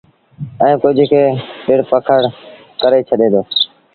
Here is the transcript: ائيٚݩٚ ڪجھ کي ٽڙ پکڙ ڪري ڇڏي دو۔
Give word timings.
ائيٚݩٚ 0.61 0.81
ڪجھ 0.83 1.03
کي 1.11 1.23
ٽڙ 1.65 1.79
پکڙ 1.91 2.19
ڪري 2.81 2.99
ڇڏي 3.07 3.27
دو۔ 3.33 3.41